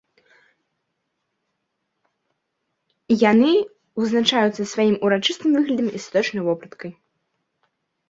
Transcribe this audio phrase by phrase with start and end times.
[3.25, 3.53] Яны
[4.01, 6.91] вызначаюцца сваім урачыстым выглядам і святочнай вопраткай.